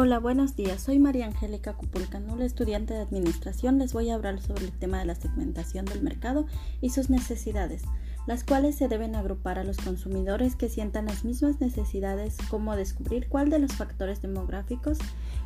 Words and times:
Hola, 0.00 0.20
buenos 0.20 0.54
días. 0.54 0.80
Soy 0.80 1.00
María 1.00 1.26
Angélica 1.26 1.72
Cupulcanula, 1.72 2.44
estudiante 2.44 2.94
de 2.94 3.00
Administración. 3.00 3.80
Les 3.80 3.92
voy 3.92 4.10
a 4.10 4.14
hablar 4.14 4.40
sobre 4.40 4.66
el 4.66 4.70
tema 4.70 5.00
de 5.00 5.06
la 5.06 5.16
segmentación 5.16 5.86
del 5.86 6.02
mercado 6.02 6.46
y 6.80 6.90
sus 6.90 7.10
necesidades, 7.10 7.82
las 8.24 8.44
cuales 8.44 8.76
se 8.76 8.86
deben 8.86 9.16
agrupar 9.16 9.58
a 9.58 9.64
los 9.64 9.76
consumidores 9.78 10.54
que 10.54 10.68
sientan 10.68 11.06
las 11.06 11.24
mismas 11.24 11.60
necesidades 11.60 12.36
como 12.48 12.76
descubrir 12.76 13.28
cuál 13.28 13.50
de 13.50 13.58
los 13.58 13.72
factores 13.72 14.22
demográficos, 14.22 14.98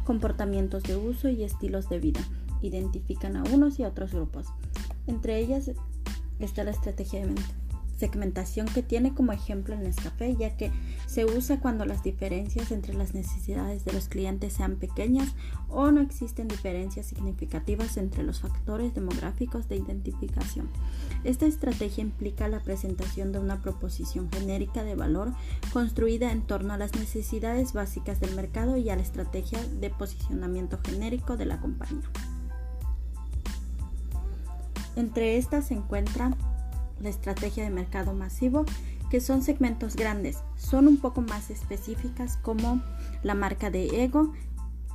comportamientos 0.04 0.82
de 0.82 0.96
uso 0.96 1.30
y 1.30 1.45
estilos 1.45 1.89
de 1.89 1.98
vida 1.98 2.21
identifican 2.61 3.39
a 3.39 3.45
unos 3.54 3.79
y 3.79 3.84
a 3.84 3.89
otros 3.89 4.12
grupos. 4.12 4.48
Entre 5.07 5.39
ellas 5.39 5.71
está 6.40 6.62
la 6.62 6.73
estrategia 6.73 7.25
de 7.25 7.34
segmentación 7.96 8.67
que 8.67 8.82
tiene 8.82 9.14
como 9.14 9.32
ejemplo 9.32 9.75
el 9.75 9.82
Nescafé, 9.84 10.37
ya 10.37 10.57
que 10.57 10.73
se 11.12 11.26
usa 11.26 11.61
cuando 11.61 11.84
las 11.84 12.02
diferencias 12.02 12.72
entre 12.72 12.94
las 12.94 13.12
necesidades 13.12 13.84
de 13.84 13.93
los 13.93 14.08
clientes 14.08 14.54
sean 14.54 14.76
pequeñas 14.76 15.34
o 15.68 15.90
no 15.90 16.00
existen 16.00 16.48
diferencias 16.48 17.04
significativas 17.04 17.98
entre 17.98 18.22
los 18.22 18.40
factores 18.40 18.94
demográficos 18.94 19.68
de 19.68 19.76
identificación. 19.76 20.70
Esta 21.22 21.44
estrategia 21.44 22.00
implica 22.00 22.48
la 22.48 22.61
presentación 22.61 23.30
de 23.30 23.40
una 23.40 23.61
proposición 23.61 24.30
genérica 24.32 24.84
de 24.84 24.94
valor 24.94 25.34
construida 25.75 26.32
en 26.32 26.40
torno 26.40 26.72
a 26.72 26.79
las 26.79 26.94
necesidades 26.94 27.75
básicas 27.75 28.18
del 28.18 28.34
mercado 28.34 28.79
y 28.79 28.89
a 28.89 28.96
la 28.96 29.03
estrategia 29.03 29.62
de 29.67 29.90
posicionamiento 29.90 30.79
genérico 30.82 31.36
de 31.36 31.44
la 31.44 31.61
compañía. 31.61 32.08
Entre 34.97 35.37
estas 35.37 35.67
se 35.67 35.75
encuentran 35.75 36.37
la 37.03 37.09
estrategia 37.09 37.65
de 37.65 37.70
mercado 37.70 38.15
masivo, 38.15 38.65
que 39.13 39.21
son 39.21 39.43
segmentos 39.43 39.95
grandes, 39.95 40.39
son 40.57 40.89
un 40.89 40.97
poco 40.97 41.21
más 41.21 41.51
específicas 41.51 42.39
como 42.39 42.83
la 43.23 43.35
marca 43.35 43.69
de 43.69 44.03
ego, 44.03 44.33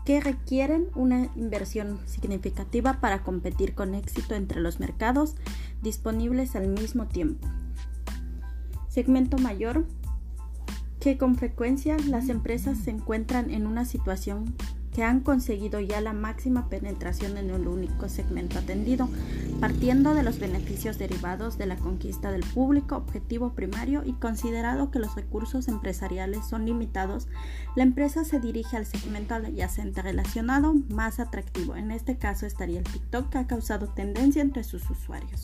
que 0.05 0.19
requieren 0.19 0.87
una 0.95 1.29
inversión 1.35 1.99
significativa 2.07 2.99
para 2.99 3.21
competir 3.21 3.75
con 3.75 3.93
éxito 3.93 4.33
entre 4.33 4.59
los 4.59 4.79
mercados 4.79 5.35
disponibles 5.83 6.55
al 6.55 6.67
mismo 6.67 7.05
tiempo. 7.05 7.47
Segmento 8.87 9.37
mayor, 9.37 9.85
que 10.99 11.19
con 11.19 11.35
frecuencia 11.35 11.95
las 12.07 12.29
empresas 12.29 12.79
se 12.79 12.89
encuentran 12.89 13.51
en 13.51 13.67
una 13.67 13.85
situación 13.85 14.55
que 14.97 15.03
han 15.03 15.19
conseguido 15.19 15.79
ya 15.79 16.01
la 16.01 16.11
máxima 16.11 16.69
penetración 16.69 17.37
en 17.37 17.51
el 17.51 17.67
único 17.67 18.09
segmento 18.09 18.57
atendido, 18.57 19.07
partiendo 19.59 20.15
de 20.15 20.23
los 20.23 20.39
beneficios 20.39 20.97
derivados 20.97 21.59
de 21.59 21.67
la 21.67 21.75
conquista 21.75 22.31
del 22.31 22.41
público 22.43 22.95
objetivo 22.95 23.53
primario 23.53 24.01
y 24.03 24.13
considerado 24.13 24.89
que 24.89 24.97
los 24.97 25.13
recursos 25.13 25.67
empresariales 25.67 26.47
son 26.47 26.65
limitados, 26.65 27.27
la 27.75 27.83
empresa 27.83 28.25
se 28.25 28.39
dirige 28.39 28.75
al 28.75 28.87
segmento 28.87 29.35
adyacente 29.35 30.01
relacionado 30.01 30.73
más 30.89 31.19
atractivo. 31.19 31.75
En 31.75 31.91
este 31.91 32.17
caso 32.17 32.47
estaría 32.47 32.79
el 32.79 32.85
TikTok 32.85 33.29
que 33.29 33.37
ha 33.37 33.45
causado 33.45 33.89
tendencia 33.89 34.41
entre 34.41 34.63
sus 34.63 34.89
usuarios. 34.89 35.43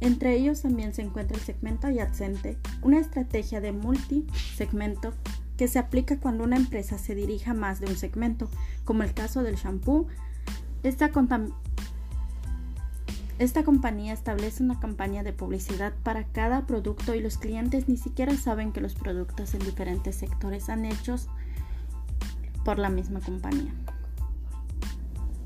Entre 0.00 0.34
ellos 0.34 0.62
también 0.62 0.94
se 0.94 1.02
encuentra 1.02 1.36
el 1.36 1.42
segmento 1.42 1.88
adyacente, 1.88 2.56
una 2.80 3.00
estrategia 3.00 3.60
de 3.60 3.72
multi-segmento 3.72 5.12
que 5.56 5.68
se 5.68 5.78
aplica 5.78 6.18
cuando 6.18 6.44
una 6.44 6.56
empresa 6.56 6.98
se 6.98 7.14
dirige 7.14 7.50
a 7.50 7.54
más 7.54 7.80
de 7.80 7.86
un 7.86 7.96
segmento, 7.96 8.48
como 8.84 9.02
el 9.02 9.14
caso 9.14 9.42
del 9.42 9.56
shampoo. 9.56 10.06
Esta, 10.82 11.10
esta 13.38 13.64
compañía 13.64 14.12
establece 14.12 14.62
una 14.62 14.80
campaña 14.80 15.22
de 15.22 15.32
publicidad 15.32 15.92
para 16.02 16.24
cada 16.24 16.66
producto 16.66 17.14
y 17.14 17.20
los 17.20 17.38
clientes 17.38 17.88
ni 17.88 17.96
siquiera 17.96 18.36
saben 18.36 18.72
que 18.72 18.80
los 18.80 18.94
productos 18.94 19.54
en 19.54 19.60
diferentes 19.60 20.16
sectores 20.16 20.68
han 20.68 20.84
hechos 20.84 21.28
por 22.64 22.78
la 22.78 22.88
misma 22.88 23.20
compañía, 23.20 23.72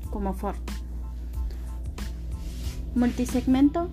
como 0.09 0.33
Ford. 0.33 0.57
Multisegmento 2.95 3.89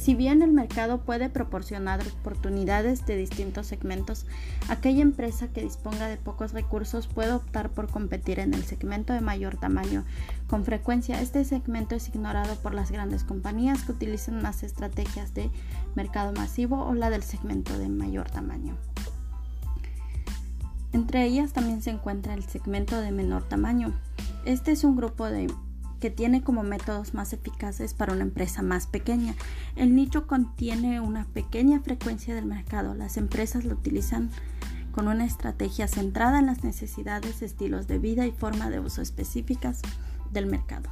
si 0.00 0.14
bien 0.14 0.40
el 0.40 0.50
mercado 0.50 1.02
puede 1.02 1.28
proporcionar 1.28 2.00
oportunidades 2.00 3.04
de 3.04 3.18
distintos 3.18 3.66
segmentos, 3.66 4.24
aquella 4.70 5.02
empresa 5.02 5.48
que 5.48 5.62
disponga 5.62 6.08
de 6.08 6.16
pocos 6.16 6.54
recursos 6.54 7.06
puede 7.06 7.32
optar 7.32 7.68
por 7.68 7.90
competir 7.90 8.40
en 8.40 8.54
el 8.54 8.64
segmento 8.64 9.12
de 9.12 9.20
mayor 9.20 9.58
tamaño. 9.58 10.04
Con 10.48 10.64
frecuencia, 10.64 11.20
este 11.20 11.44
segmento 11.44 11.96
es 11.96 12.08
ignorado 12.08 12.54
por 12.56 12.72
las 12.72 12.90
grandes 12.90 13.24
compañías 13.24 13.82
que 13.84 13.92
utilizan 13.92 14.42
las 14.42 14.62
estrategias 14.62 15.34
de 15.34 15.50
mercado 15.94 16.32
masivo 16.32 16.82
o 16.82 16.94
la 16.94 17.10
del 17.10 17.22
segmento 17.22 17.78
de 17.78 17.90
mayor 17.90 18.30
tamaño. 18.30 18.78
Entre 20.94 21.26
ellas 21.26 21.52
también 21.52 21.82
se 21.82 21.90
encuentra 21.90 22.32
el 22.32 22.44
segmento 22.44 22.98
de 22.98 23.12
menor 23.12 23.42
tamaño. 23.42 23.92
Este 24.46 24.72
es 24.72 24.82
un 24.82 24.96
grupo 24.96 25.26
de 25.26 25.48
que 26.00 26.10
tiene 26.10 26.42
como 26.42 26.62
métodos 26.62 27.14
más 27.14 27.32
eficaces 27.32 27.94
para 27.94 28.12
una 28.12 28.22
empresa 28.22 28.62
más 28.62 28.86
pequeña. 28.86 29.34
El 29.76 29.94
nicho 29.94 30.26
contiene 30.26 31.00
una 31.00 31.26
pequeña 31.26 31.80
frecuencia 31.80 32.34
del 32.34 32.46
mercado. 32.46 32.94
Las 32.94 33.16
empresas 33.16 33.64
lo 33.64 33.74
utilizan 33.74 34.30
con 34.92 35.06
una 35.06 35.24
estrategia 35.24 35.86
centrada 35.86 36.38
en 36.40 36.46
las 36.46 36.64
necesidades, 36.64 37.42
estilos 37.42 37.86
de 37.86 37.98
vida 37.98 38.26
y 38.26 38.32
forma 38.32 38.70
de 38.70 38.80
uso 38.80 39.02
específicas 39.02 39.82
del 40.32 40.46
mercado. 40.46 40.88